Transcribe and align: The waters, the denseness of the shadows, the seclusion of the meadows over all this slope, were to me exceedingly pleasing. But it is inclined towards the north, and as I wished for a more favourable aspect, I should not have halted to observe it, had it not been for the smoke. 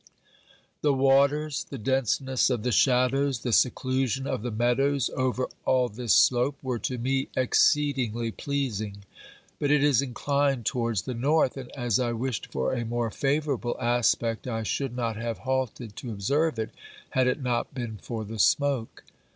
The 0.81 0.95
waters, 0.95 1.67
the 1.69 1.77
denseness 1.77 2.49
of 2.49 2.63
the 2.63 2.71
shadows, 2.71 3.41
the 3.41 3.53
seclusion 3.53 4.25
of 4.25 4.41
the 4.41 4.49
meadows 4.49 5.11
over 5.15 5.47
all 5.63 5.89
this 5.89 6.15
slope, 6.15 6.57
were 6.63 6.79
to 6.79 6.97
me 6.97 7.27
exceedingly 7.37 8.31
pleasing. 8.31 9.03
But 9.59 9.69
it 9.69 9.83
is 9.83 10.01
inclined 10.01 10.65
towards 10.65 11.03
the 11.03 11.13
north, 11.13 11.55
and 11.55 11.71
as 11.73 11.99
I 11.99 12.13
wished 12.13 12.51
for 12.51 12.73
a 12.73 12.83
more 12.83 13.11
favourable 13.11 13.77
aspect, 13.79 14.47
I 14.47 14.63
should 14.63 14.95
not 14.95 15.17
have 15.17 15.37
halted 15.45 15.95
to 15.97 16.09
observe 16.09 16.57
it, 16.57 16.71
had 17.11 17.27
it 17.27 17.39
not 17.43 17.75
been 17.75 17.97
for 18.01 18.25
the 18.25 18.39
smoke. 18.39 19.03